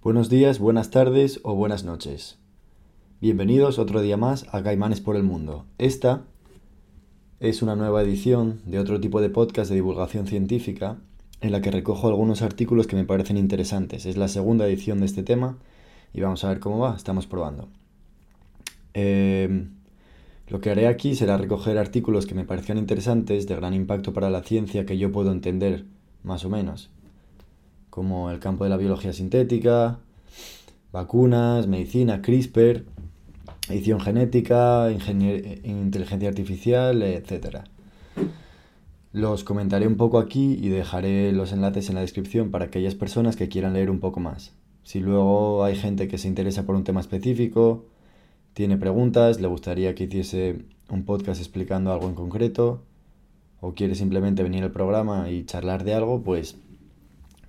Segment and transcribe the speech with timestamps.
[0.00, 2.38] Buenos días, buenas tardes o buenas noches.
[3.20, 5.66] Bienvenidos otro día más a Caimanes por el Mundo.
[5.76, 6.22] Esta
[7.40, 10.98] es una nueva edición de otro tipo de podcast de divulgación científica
[11.40, 14.06] en la que recojo algunos artículos que me parecen interesantes.
[14.06, 15.58] Es la segunda edición de este tema
[16.14, 16.94] y vamos a ver cómo va.
[16.94, 17.66] Estamos probando.
[18.94, 19.70] Em,
[20.46, 24.30] lo que haré aquí será recoger artículos que me parecían interesantes, de gran impacto para
[24.30, 25.86] la ciencia, que yo puedo entender
[26.22, 26.88] más o menos
[27.90, 29.98] como el campo de la biología sintética,
[30.92, 32.84] vacunas, medicina, CRISPR,
[33.68, 37.58] edición genética, inteligencia artificial, etc.
[39.12, 43.36] Los comentaré un poco aquí y dejaré los enlaces en la descripción para aquellas personas
[43.36, 44.52] que quieran leer un poco más.
[44.82, 47.86] Si luego hay gente que se interesa por un tema específico,
[48.54, 52.82] tiene preguntas, le gustaría que hiciese un podcast explicando algo en concreto,
[53.60, 56.56] o quiere simplemente venir al programa y charlar de algo, pues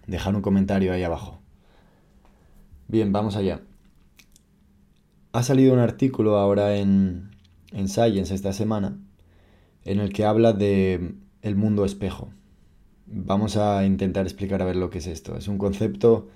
[0.09, 1.39] dejar un comentario ahí abajo.
[2.87, 3.61] Bien, vamos allá.
[5.31, 7.31] Ha salido un artículo ahora en,
[7.71, 8.97] en Science esta semana
[9.85, 12.29] en el que habla de el mundo espejo.
[13.05, 15.37] Vamos a intentar explicar a ver lo que es esto.
[15.37, 16.27] Es un concepto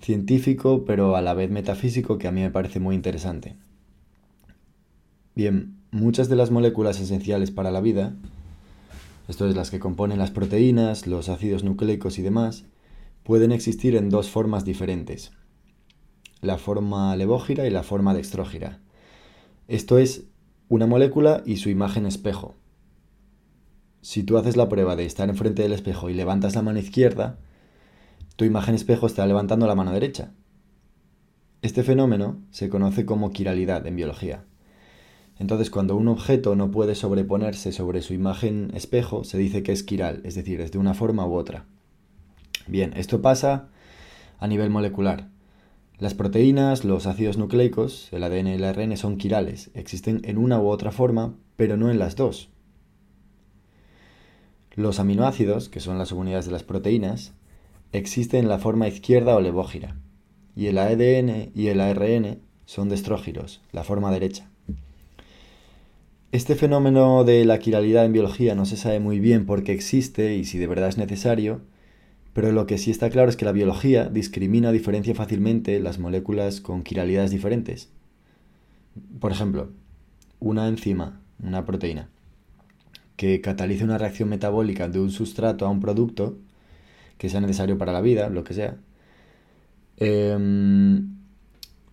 [0.00, 3.56] científico pero a la vez metafísico que a mí me parece muy interesante.
[5.34, 8.14] Bien, muchas de las moléculas esenciales para la vida,
[9.28, 12.64] esto es las que componen las proteínas, los ácidos nucleicos y demás,
[13.22, 15.32] pueden existir en dos formas diferentes,
[16.40, 18.80] la forma levógira y la forma dextrógira.
[19.68, 20.24] Esto es
[20.68, 22.54] una molécula y su imagen espejo.
[24.00, 27.38] Si tú haces la prueba de estar enfrente del espejo y levantas la mano izquierda,
[28.34, 30.32] tu imagen espejo está levantando la mano derecha.
[31.62, 34.44] Este fenómeno se conoce como quiralidad en biología.
[35.38, 39.84] Entonces, cuando un objeto no puede sobreponerse sobre su imagen espejo, se dice que es
[39.84, 41.66] quiral, es decir, es de una forma u otra.
[42.66, 43.68] Bien, esto pasa
[44.38, 45.28] a nivel molecular.
[45.98, 50.60] Las proteínas, los ácidos nucleicos, el ADN y el ARN son quirales, existen en una
[50.60, 52.50] u otra forma, pero no en las dos.
[54.74, 57.34] Los aminoácidos, que son las unidades de las proteínas,
[57.92, 59.96] existen en la forma izquierda o levógira,
[60.56, 64.48] y el ADN y el ARN son destrógiros, la forma derecha.
[66.32, 70.34] Este fenómeno de la quiralidad en biología no se sabe muy bien por qué existe
[70.36, 71.60] y si de verdad es necesario,
[72.32, 75.98] pero lo que sí está claro es que la biología discrimina o diferencia fácilmente las
[75.98, 77.90] moléculas con quiralidades diferentes.
[79.20, 79.70] Por ejemplo,
[80.40, 82.08] una enzima, una proteína,
[83.16, 86.38] que catalice una reacción metabólica de un sustrato a un producto
[87.18, 88.76] que sea necesario para la vida, lo que sea.
[89.98, 91.16] Em,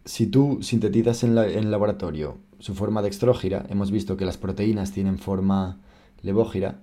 [0.05, 4.91] si tú sintetizas en, en el laboratorio su forma dextrógira, hemos visto que las proteínas
[4.91, 5.79] tienen forma
[6.21, 6.79] levógira,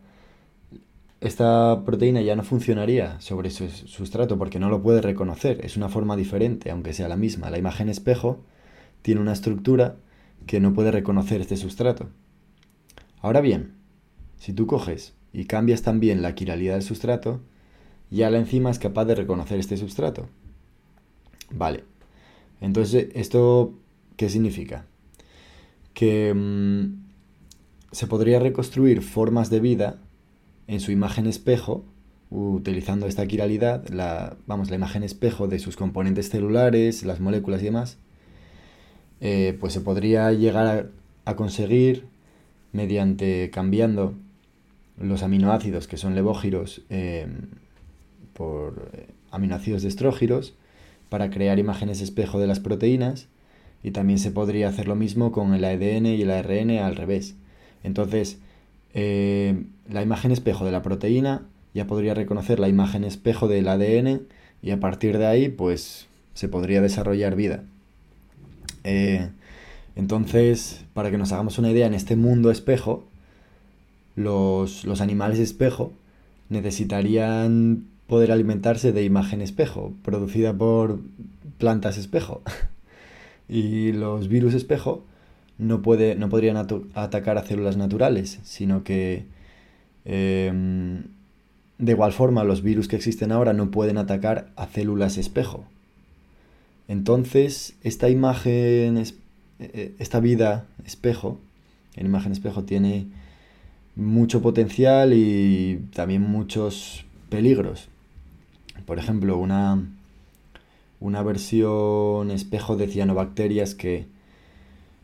[1.20, 5.88] esta proteína ya no funcionaría sobre su sustrato porque no lo puede reconocer, es una
[5.88, 7.50] forma diferente, aunque sea la misma.
[7.50, 8.44] La imagen espejo
[9.02, 9.96] tiene una estructura
[10.46, 12.08] que no puede reconocer este sustrato.
[13.20, 13.74] Ahora bien,
[14.38, 17.40] si tú coges y cambias también la quiralidad del sustrato,
[18.10, 20.28] ya la enzima es capaz de reconocer este sustrato.
[21.50, 21.84] Vale.
[22.60, 23.74] Entonces, ¿esto
[24.16, 24.86] qué significa?
[25.94, 27.06] Que mm,
[27.92, 29.98] se podría reconstruir formas de vida
[30.68, 31.84] en su imagen espejo,
[32.30, 37.66] utilizando esta quiralidad, la, vamos, la imagen espejo de sus componentes celulares, las moléculas y
[37.66, 37.98] demás,
[39.20, 40.90] eh, pues se podría llegar
[41.24, 42.06] a, conseguir
[42.72, 44.14] mediante cambiando
[44.98, 47.48] los aminoácidos que son levógiros em,
[48.34, 50.54] por eh, aminoácidos de estrógiros
[51.08, 53.28] para crear imágenes espejo de las proteínas
[53.82, 57.36] y también se podría hacer lo mismo con el ADN y el ARN al revés.
[57.82, 58.40] Entonces,
[58.98, 61.42] eh, la imagen espejo de la proteína
[61.74, 64.22] ya podría reconocer la imagen espejo del ADN
[64.62, 67.62] y a partir de ahí pues se podría desarrollar vida.
[68.84, 69.28] Eh,
[69.96, 73.04] entonces, para que nos hagamos una idea, en este mundo espejo,
[74.14, 75.92] los, los animales espejo
[76.48, 81.00] necesitarían poder alimentarse de imagen espejo, producida por
[81.58, 82.40] plantas espejo.
[83.46, 85.04] y los virus espejo
[85.58, 89.24] no, puede, no podrían atacar a células naturales, sino que
[90.04, 91.04] em,
[91.78, 95.64] de igual forma los virus que existen ahora no pueden atacar a células espejo.
[96.88, 99.04] Entonces, esta imagen, e,
[99.58, 101.40] e, esta vida espejo,
[101.96, 103.06] en imagen espejo, tiene
[103.96, 107.88] mucho potencial y también muchos peligros.
[108.84, 109.82] Por ejemplo, una,
[111.00, 114.06] una versión espejo de cianobacterias que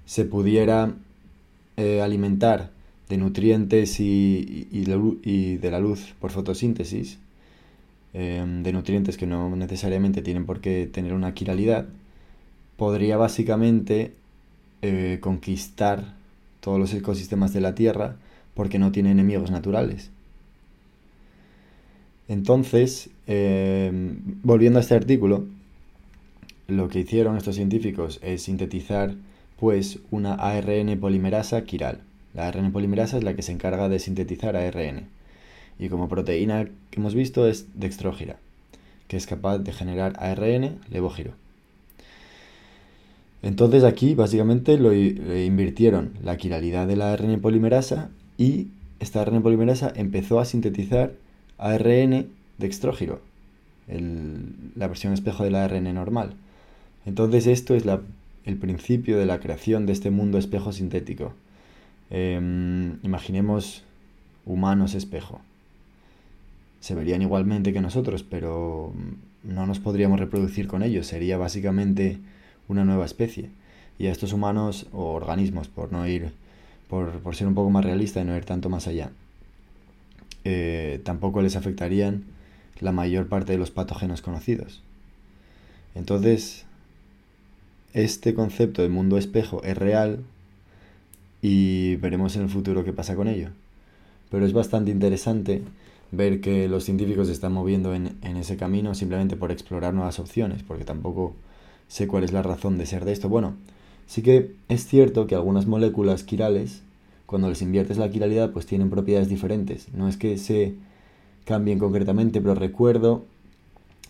[0.06, 0.94] se pudiera
[1.76, 2.70] eh, alimentar
[3.08, 4.68] de nutrientes y,
[5.60, 7.18] de la luz por fotosíntesis,
[8.14, 11.86] em, de nutrientes que no necesariamente tienen por qué tener una quiralidad,
[12.76, 14.14] podría básicamente
[14.82, 16.14] eh, conquistar
[16.60, 18.16] todos los ecosistemas de la Tierra
[18.54, 20.10] porque no tiene enemigos naturales.
[22.28, 25.44] Entonces, em, volviendo a este artículo,
[26.68, 29.14] lo que hicieron estos científicos es sintetizar
[29.62, 32.00] pues una ARN polimerasa quiral.
[32.34, 35.06] La ARN polimerasa es la que se encarga de sintetizar ARN.
[35.78, 38.38] Y como proteína que hemos visto es dextrógira,
[39.06, 41.34] que es capaz de generar ARN levógiro.
[43.40, 48.66] Entonces aquí básicamente lo invirtieron la quiralidad de la ARN polimerasa y
[48.98, 51.12] esta ARN polimerasa empezó a sintetizar
[51.58, 52.26] ARN
[52.58, 53.20] dextrógiro,
[53.86, 56.34] la versión espejo del ARN normal.
[57.06, 57.86] Entonces esto es
[58.44, 61.32] el principio de la creación de este mundo espejo sintético.
[62.10, 63.84] Em, imaginemos
[64.44, 65.40] humanos espejo.
[66.80, 68.92] Se verían igualmente que nosotros, pero
[69.44, 71.06] no nos podríamos reproducir con ellos.
[71.06, 72.18] Sería básicamente
[72.68, 73.50] una nueva especie.
[73.98, 76.32] Y a estos humanos o organismos, por no ir,
[76.88, 79.10] por, ser un poco más realista y no ir tanto más allá,
[80.44, 82.24] eh, tampoco les afectarían
[82.80, 84.82] la mayor parte de los patógenos conocidos.
[85.94, 86.64] Entonces,
[87.92, 90.20] este concepto de mundo espejo es real
[91.42, 93.48] y veremos en el futuro qué pasa con ello.
[94.30, 95.62] Pero es bastante interesante
[96.10, 100.62] ver que los científicos se están moviendo en, ese camino simplemente por explorar nuevas opciones,
[100.62, 101.34] porque tampoco
[101.88, 103.28] sé cuál es la razón de ser de esto.
[103.28, 103.54] Bueno,
[104.06, 106.82] sí que es cierto que algunas moléculas quirales,
[107.26, 109.88] cuando les inviertes la quiralidad, pues tienen propiedades diferentes.
[109.94, 110.74] No es que se
[111.44, 113.24] cambien concretamente, pero recuerdo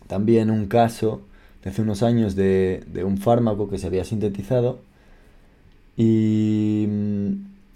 [0.06, 1.23] también un caso
[1.62, 4.81] de hace unos años de, un fármaco que se había sintetizado
[5.97, 7.32] y mm,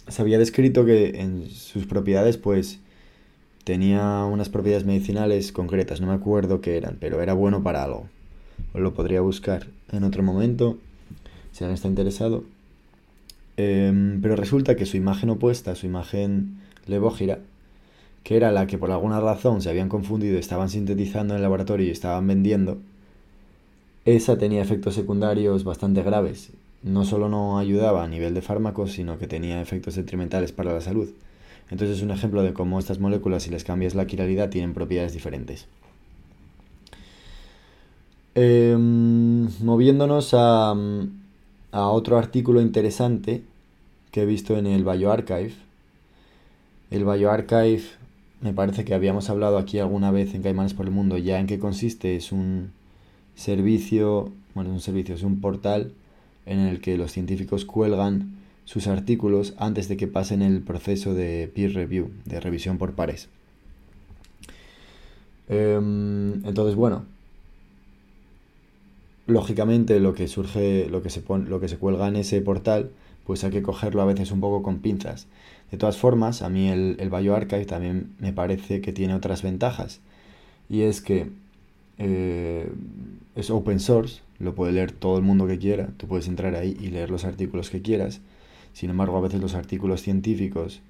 [0.08, 2.80] se había descrito que en sus propiedades pues
[3.64, 8.06] tenía unas propiedades medicinales concretas, no me acuerdo qué eran, pero era bueno para algo.
[8.72, 10.78] Os lo podría buscar en otro momento
[11.52, 12.44] si alguien está interesado.
[13.56, 17.38] Em, pero resulta que su imagen opuesta, su imagen levógira,
[18.22, 21.86] que era la que por alguna razón se habían confundido, estaban sintetizando en el laboratorio
[21.86, 22.78] y estaban vendiendo,
[24.06, 26.52] esa tenía efectos secundarios bastante graves.
[26.82, 30.80] No solo no ayudaba a nivel de fármacos, sino que tenía efectos detrimentales para la
[30.80, 31.08] salud.
[31.70, 35.12] Entonces es un ejemplo de cómo estas moléculas, si les cambias la quiralidad, tienen propiedades
[35.12, 35.66] diferentes.
[38.36, 40.74] Em, moviéndonos a,
[41.72, 43.42] a, otro artículo interesante
[44.12, 45.54] que he visto en el BioArchive.
[46.92, 47.82] El BioArchive
[48.40, 51.48] me parece que habíamos hablado aquí alguna vez en Caimanes por el Mundo ya en
[51.48, 52.14] qué consiste.
[52.14, 52.70] Es un,
[53.36, 55.92] servicio, bueno, es un servicio, es un portal
[56.46, 58.34] en el que los científicos cuelgan
[58.64, 63.28] sus artículos antes de que pasen el proceso de peer review, de revisión por pares.
[65.48, 67.04] Em, entonces, bueno,
[69.26, 72.90] lógicamente lo que surge, lo que, se pone, lo que se cuelga en ese portal,
[73.24, 75.26] pues hay que cogerlo a veces un poco con pinzas.
[75.70, 80.00] De todas formas, a mí el, el BioArchive también me parece que tiene otras ventajas.
[80.68, 81.28] Y es que
[81.98, 82.68] eh,
[83.36, 86.76] es open source, lo puede leer todo el mundo que quiera, tú puedes entrar ahí
[86.80, 88.20] y leer los artículos que quieras.
[88.72, 90.80] Sin embargo, a veces los artículos científicos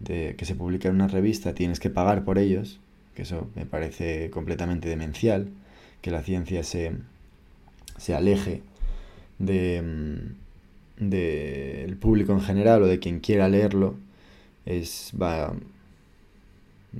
[0.00, 2.80] de, que se publican en una revista tienes que pagar por ellos,
[3.14, 5.48] que eso me parece completamente demencial,
[6.00, 6.92] que la ciencia se,
[7.96, 8.62] se aleje
[9.38, 10.48] de mm,
[10.98, 13.94] del público en general o de quien quiera leerlo
[14.66, 15.54] es va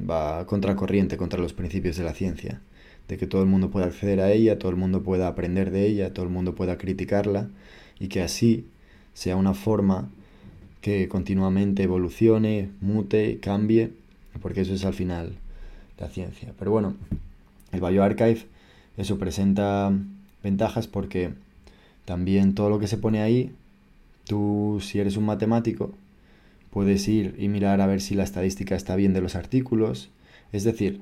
[0.08, 2.60] va contracorriente contra los principios de la ciencia
[3.08, 5.86] de que todo el mundo pueda acceder a ella, todo el mundo pueda aprender de
[5.86, 7.48] ella, todo el mundo pueda criticarla
[7.98, 8.66] y que así
[9.14, 10.10] sea una forma
[10.80, 13.92] que continuamente evolucione, mute, cambie,
[14.40, 15.32] porque eso es al final
[15.98, 16.52] la ciencia.
[16.58, 16.94] Pero bueno,
[17.72, 18.46] el BioArchive
[18.96, 19.92] eso presenta
[20.42, 21.32] ventajas porque
[22.04, 23.52] también todo lo que se pone ahí,
[24.24, 25.92] tú si eres un matemático,
[26.70, 30.10] puedes ir y mirar a ver si la estadística está bien de los artículos,
[30.52, 31.00] es decir,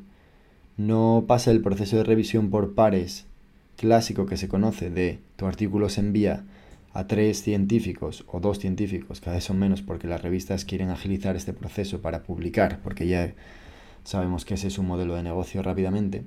[0.76, 3.26] no pasa el proceso de revisión por pares
[3.76, 6.44] clásico que se conoce de tu artículo se envía
[6.92, 11.36] a tres científicos o dos científicos, cada vez son menos porque las revistas quieren agilizar
[11.36, 13.34] este proceso para publicar, porque ya
[14.02, 16.24] sabemos que ese es un modelo de negocio rápidamente.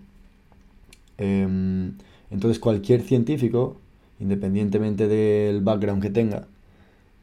[1.17, 1.93] Em,
[2.29, 3.81] entonces cualquier científico,
[4.19, 6.47] independientemente del background que tenga,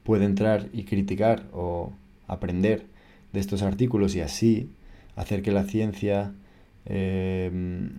[0.02, 1.92] puede entrar y criticar o
[2.26, 2.86] aprender
[3.32, 4.70] de estos artículos y así
[5.14, 6.32] hacer que la ciencia
[6.86, 7.90] Em,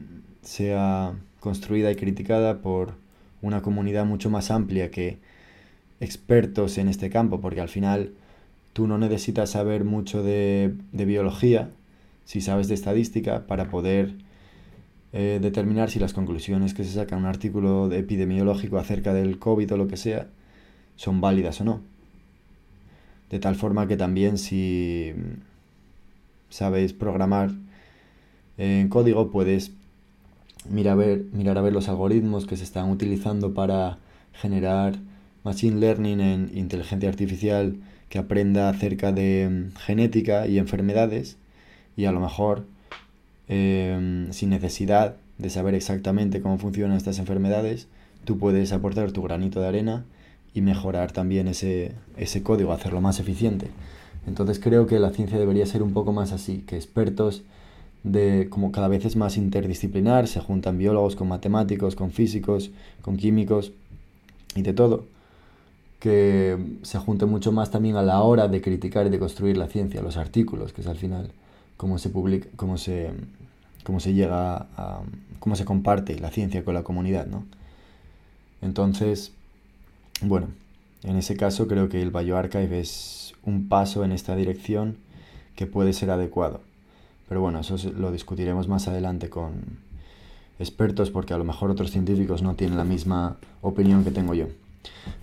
[0.42, 2.94] sea construida y criticada por
[3.42, 5.18] una comunidad mucho más amplia que
[6.00, 8.14] expertos en este campo, porque al final
[8.74, 11.70] tú no necesitas saber mucho de, biología,
[12.26, 14.16] si sabes de estadística, para poder
[15.14, 19.74] eh, determinar si las conclusiones que se saca en un artículo epidemiológico acerca del COVID
[19.74, 20.28] o lo que sea
[20.96, 21.82] son válidas o no.
[23.30, 25.14] De tal forma que también si
[26.50, 27.52] sabéis programar
[28.58, 29.72] en código puedes
[30.70, 33.98] mirar a, ver, mirar a ver los algoritmos que se están utilizando para
[34.34, 34.96] generar
[35.44, 37.76] machine learning en inteligencia artificial
[38.10, 41.38] que aprenda acerca de mm, genética y enfermedades
[41.96, 42.66] y a lo mejor
[43.48, 47.88] em, sin necesidad de saber exactamente cómo funcionan estas enfermedades,
[48.26, 50.06] tú puedes aportar tu granito de arena
[50.54, 53.68] y mejorar también ese, ese código, hacerlo más eficiente.
[54.26, 57.44] Entonces creo que la ciencia debería ser un poco más así, que expertos
[58.04, 63.18] de como cada vez es más interdisciplinar, se juntan biólogos con matemáticos, con físicos, con
[63.18, 63.72] químicos
[64.56, 65.06] y de todo,
[66.00, 69.68] que se junte mucho más también a la hora de criticar y de construir la
[69.68, 71.32] ciencia, los artículos, que es al final
[71.76, 73.12] cómo se publica, cómo se,
[73.84, 75.02] cómo se llega a,
[75.40, 77.46] cómo se comparte la ciencia con la comunidad, ¿no?
[78.62, 79.32] Entonces,
[80.22, 80.48] bueno,
[81.04, 84.98] en ese caso creo que el BioArchive es un paso en esta dirección
[85.56, 86.62] que puede ser adecuado.
[87.28, 89.54] Pero bueno, eso lo discutiremos más adelante con
[90.60, 94.48] expertos porque a lo mejor otros científicos no tienen la misma opinión que tengo yo.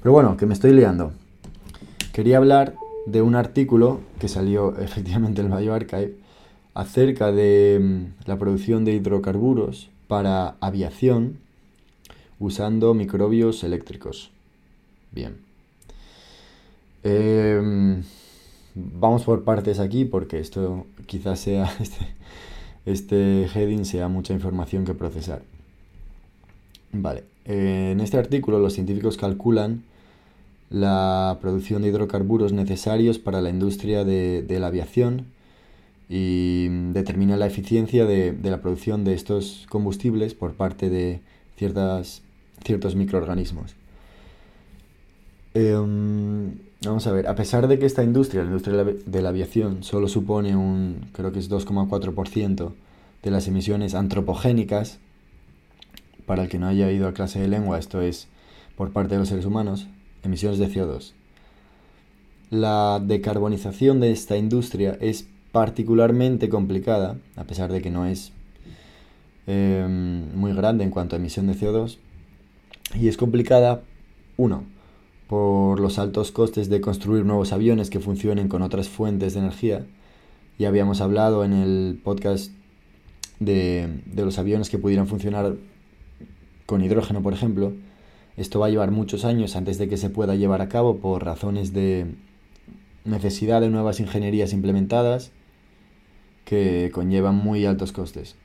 [0.02, 1.12] Pero bueno, que me estoy liando.
[2.12, 2.74] Quería hablar
[3.06, 6.16] de un artículo que salió efectivamente en el BioArchive
[6.74, 11.38] acerca de mm, la producción de hidrocarburos para aviación
[12.38, 14.30] usando microbios eléctricos.
[15.12, 15.36] Bien.
[17.02, 18.02] Em,
[18.74, 22.06] vamos por partes aquí porque esto quizás sea este,
[22.86, 25.42] este heading sea mucha información que procesar.
[26.92, 29.82] Vale, en este artículo los científicos calculan
[30.70, 35.26] la producción de hidrocarburos necesarios para la industria de, la aviación
[36.08, 41.20] y determinan la eficiencia de, la producción de estos combustibles por parte de
[41.56, 42.22] ciertas,
[42.64, 43.74] ciertos microorganismos.
[45.54, 49.84] Em, vamos a ver, a pesar de que esta industria, la industria de la aviación,
[49.84, 52.72] solo supone un, creo que es 2,4%
[53.22, 54.98] de las emisiones antropogénicas,
[56.26, 58.26] para el que no haya ido a clase de lengua, esto es
[58.76, 59.86] por parte de los seres humanos,
[60.24, 61.12] emisiones de CO2.
[62.50, 68.32] La decarbonización de esta industria es particularmente complicada, a pesar de que no es
[69.46, 71.98] em, muy grande en cuanto a emisión de CO2,
[72.94, 73.82] y es complicada,
[74.36, 74.64] uno,
[75.28, 79.86] por los altos costes de construir nuevos aviones que funcionen con otras fuentes de energía.
[80.58, 82.52] Ya habíamos hablado en el podcast
[83.40, 85.56] de, los aviones que pudieran funcionar
[86.66, 87.72] con hidrógeno, por ejemplo.
[88.36, 91.24] Esto va a llevar muchos años antes de que se pueda llevar a cabo por
[91.24, 92.06] razones de
[93.04, 95.30] necesidad de nuevas ingenierías implementadas
[96.44, 98.36] que conllevan muy altos costes.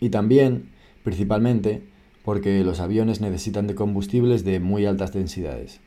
[0.00, 0.70] Y también,
[1.04, 1.82] principalmente,
[2.24, 5.80] porque los aviones necesitan de combustibles de muy altas densidades.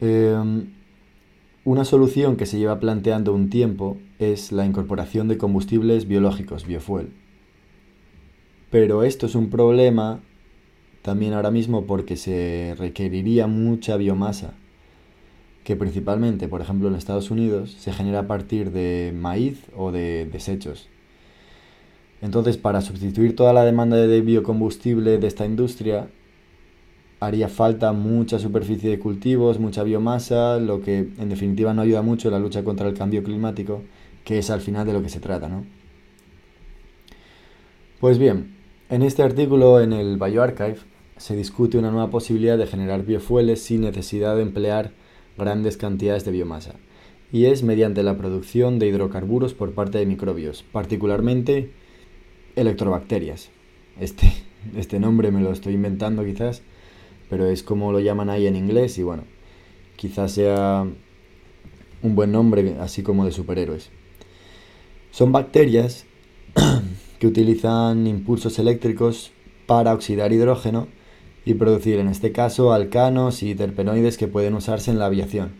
[0.00, 0.72] Em,
[1.64, 7.10] una solución que se lleva planteando un tiempo es la incorporación de combustibles biológicos, biofuel.
[8.70, 10.20] Pero esto es un problema
[11.02, 14.54] también ahora mismo porque se requeriría mucha biomasa,
[15.62, 20.26] que principalmente, por ejemplo, en Estados Unidos se genera a partir de maíz o de
[20.26, 20.88] desechos.
[22.22, 26.08] Entonces, para sustituir toda la demanda de biocombustible de esta industria,
[27.18, 32.28] haría falta mucha superficie de cultivos, mucha biomasa, lo que en definitiva no ayuda mucho
[32.28, 33.82] en la lucha contra el cambio climático,
[34.24, 35.64] que es al final de lo que se trata, ¿no?
[38.00, 38.54] Pues bien,
[38.88, 40.78] en este artículo en el BioArchive
[41.16, 44.92] se discute una nueva posibilidad de generar biofueles sin necesidad de emplear
[45.38, 46.74] grandes cantidades de biomasa,
[47.32, 51.70] y es mediante la producción de hidrocarburos por parte de microbios, particularmente
[52.56, 53.50] electrobacterias.
[54.00, 54.32] Este,
[54.76, 56.62] este nombre me lo estoy inventando quizás,
[57.28, 59.24] pero es como lo llaman ahí en inglés y bueno,
[59.96, 60.86] quizás sea
[62.02, 63.90] un buen nombre así como de superhéroes.
[65.10, 66.06] Son bacterias
[67.18, 69.32] que utilizan impulsos eléctricos
[69.66, 70.88] para oxidar hidrógeno
[71.44, 75.52] y producir en este caso alcanos y terpenoides que pueden usarse en la aviación.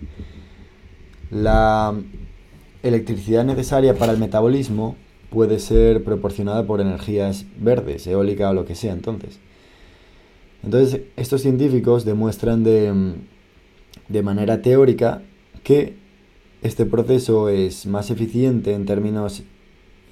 [1.31, 1.95] La
[2.83, 4.97] electricidad necesaria para el metabolismo
[5.33, 9.41] puede ser proporcionada por energías verdes, eólica o lo que sea entonces.
[10.62, 13.15] Entonces, estos científicos demuestran de,
[14.09, 15.23] de manera teórica
[15.65, 15.97] que
[16.62, 19.43] este proceso es más eficiente en términos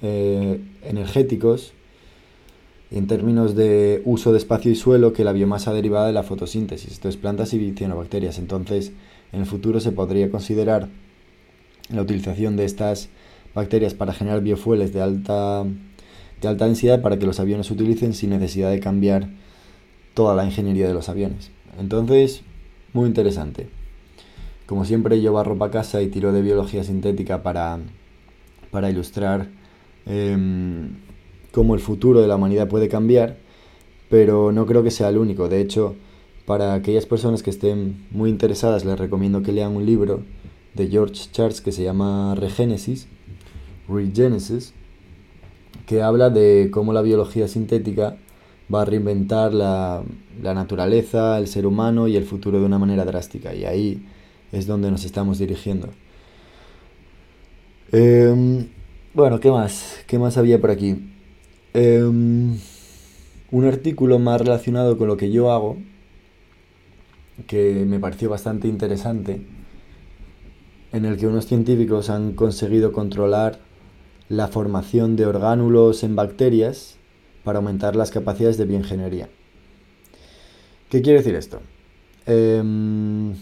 [0.01, 1.71] eh, energéticos
[2.89, 6.23] y en términos de uso de espacio y suelo que la biomasa derivada de la
[6.23, 8.37] fotosíntesis, esto es plantas y cianobacterias.
[8.39, 8.91] Entonces,
[9.31, 10.89] en el futuro se podría considerar
[11.89, 13.09] la utilización de estas
[13.53, 15.65] bacterias para generar biofueles de alta
[16.41, 19.29] de alta densidad para que los aviones se utilicen sin necesidad de cambiar
[20.13, 21.51] toda la ingeniería de los aviones.
[21.79, 22.41] Entonces,
[22.93, 23.69] muy interesante.
[24.65, 27.79] Como siempre, yo barro para casa y tiro de biología sintética para,
[28.71, 29.49] para ilustrar
[30.05, 30.95] em,
[31.51, 33.37] cómo el futuro de la humanidad puede cambiar,
[34.09, 35.47] pero no creo que sea el único.
[35.47, 35.95] De hecho,
[36.45, 40.23] para aquellas personas que estén muy interesadas, les recomiendo que lean un libro
[40.73, 43.07] de George Charles que se llama Regenesis,
[43.91, 44.73] Regenesis,
[45.85, 48.17] que habla de cómo la biología sintética
[48.73, 50.03] va a reinventar la,
[50.41, 53.53] naturaleza, el ser humano y el futuro de una manera drástica.
[53.53, 54.05] Y ahí
[54.51, 55.89] es donde nos estamos dirigiendo.
[57.91, 58.67] Em,
[59.13, 59.99] bueno, ¿qué más?
[60.07, 61.11] ¿Qué más había por aquí?
[61.73, 62.57] Em,
[63.51, 65.77] un artículo más relacionado con lo que yo hago,
[67.47, 69.41] que me pareció bastante interesante,
[70.93, 73.59] en el que unos científicos han conseguido controlar
[74.31, 76.95] la formación de orgánulos en bacterias
[77.43, 79.27] para aumentar las capacidades de bioingeniería.
[80.89, 81.59] ¿Qué quiere decir esto?
[82.25, 83.33] Em,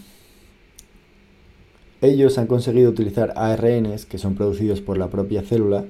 [2.00, 5.84] ellos han conseguido utilizar ARNs que son producidos por la propia célula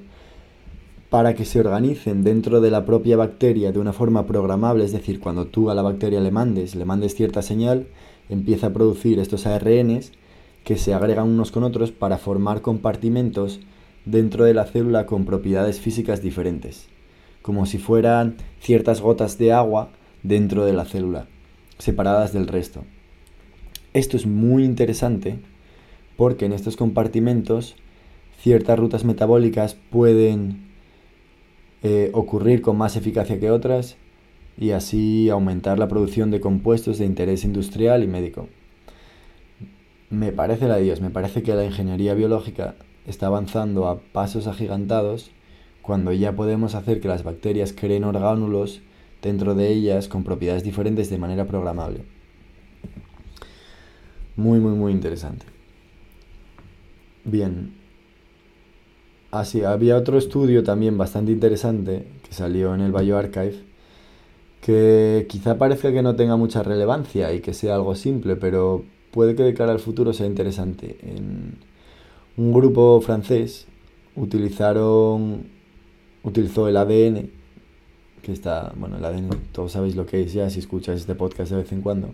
[1.09, 5.19] para que se organicen dentro de la propia bacteria de una forma programable, es decir,
[5.19, 7.87] cuando tú a la bacteria le mandes, le mandes cierta señal,
[8.29, 10.11] empieza a producir estos ARNs
[10.63, 13.61] que se agregan unos con otros para formar compartimentos
[14.05, 16.87] dentro de la célula con propiedades físicas diferentes
[17.41, 19.89] como si fueran ciertas gotas de agua
[20.23, 21.27] dentro de la célula,
[21.77, 22.83] separadas del resto.
[23.93, 25.39] Esto es muy interesante
[26.17, 27.75] porque en estos compartimentos
[28.39, 30.69] ciertas rutas metabólicas pueden
[31.83, 33.97] eh, ocurrir con más eficacia que otras
[34.57, 38.47] y así aumentar la producción de compuestos de interés industrial y médico.
[40.09, 42.75] Me parece la Dios, me parece que la ingeniería biológica
[43.07, 45.31] está avanzando a pasos agigantados
[45.81, 48.81] cuando ya podemos hacer que las bacterias creen orgánulos
[49.21, 52.03] dentro de ellas con propiedades diferentes de manera programable.
[54.35, 55.45] Muy, muy, muy interesante.
[57.23, 57.75] Bien.
[59.31, 63.71] Así, había otro estudio también bastante interesante que salió en el BioArchive
[64.61, 69.35] que quizá parezca que no tenga mucha relevancia y que sea algo simple, pero puede
[69.35, 70.97] que de cara al futuro sea interesante.
[71.01, 71.55] En
[72.41, 73.67] un grupo francés
[74.15, 75.45] utilizaron
[76.23, 77.29] utilizó el ADN,
[78.23, 81.51] que está, bueno, el ADN, todos sabéis lo que es ya si escuchas este podcast
[81.51, 82.13] de vez en cuando,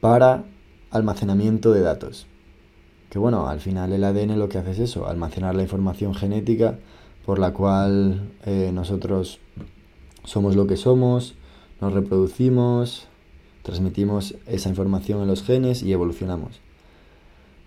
[0.00, 0.44] para
[0.90, 2.26] almacenamiento de datos.
[3.10, 6.78] Que bueno, al final el ADN lo que hace es eso, almacenar la información genética
[7.26, 9.40] por la cual eh, nosotros
[10.24, 11.34] somos lo que somos,
[11.82, 13.08] nos reproducimos,
[13.62, 16.60] transmitimos esa información en los genes y evolucionamos.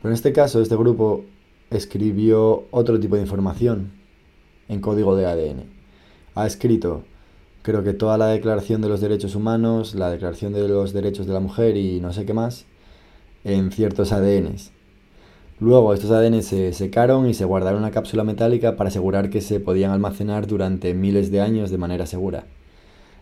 [0.03, 1.23] Pero en este caso, este grupo
[1.71, 3.93] escribió otro tipo de información,
[4.67, 5.63] en código de ADN.
[6.35, 7.05] Ha escrito,
[7.61, 11.31] creo que toda la Declaración de los Derechos Humanos, la Declaración de los Derechos de
[11.31, 12.65] la Mujer y no sé qué más,
[13.45, 14.73] en ciertos ADNs.
[15.61, 19.39] Luego estos ADN se secaron y se guardaron en una cápsula metálica para asegurar que
[19.39, 22.43] se podían almacenar durante miles de años de manera segura.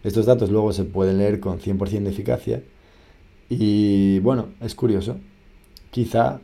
[0.04, 2.64] Estos datos luego se pueden leer con 100% de eficacia
[3.50, 5.18] y bueno, es curioso.
[5.92, 6.42] Quizá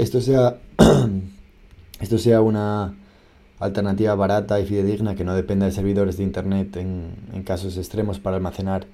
[0.00, 0.58] esto sea
[2.00, 2.94] esto sea una
[3.58, 8.36] alternativa barata y fidedigna que no dependa de servidores de Internet en, casos extremos para
[8.36, 8.86] almacenar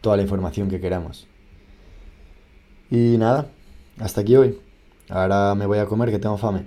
[0.00, 1.26] toda la información que queramos.
[2.90, 3.46] Y nada,
[3.98, 4.58] hasta aquí hoy.
[5.08, 6.64] Ahora me voy a comer que tengo fame.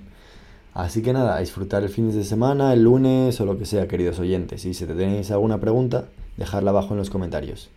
[0.74, 3.88] Así que nada, a disfrutar el fin de semana, el lunes o lo que sea,
[3.88, 4.66] queridos oyentes.
[4.66, 6.06] Y si te tenéis alguna pregunta,
[6.38, 7.70] dejadla abajo en los comentarios.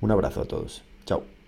[0.00, 0.82] Un abrazo a todos.
[1.06, 1.39] Chao.